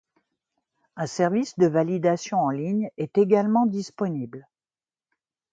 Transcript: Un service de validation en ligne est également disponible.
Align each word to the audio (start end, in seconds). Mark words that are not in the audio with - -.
Un 0.95 1.05
service 1.05 1.59
de 1.59 1.67
validation 1.67 2.39
en 2.39 2.49
ligne 2.49 2.89
est 2.97 3.19
également 3.19 3.67
disponible. 3.67 4.47